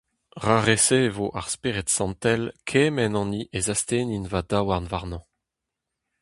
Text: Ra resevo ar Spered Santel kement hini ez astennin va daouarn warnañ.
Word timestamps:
Ra 0.43 0.57
resevo 0.67 1.25
ar 1.39 1.47
Spered 1.53 1.89
Santel 1.97 2.43
kement 2.69 3.17
hini 3.19 3.41
ez 3.59 3.65
astennin 3.73 4.23
va 4.31 4.41
daouarn 4.49 4.89
warnañ. 4.91 5.23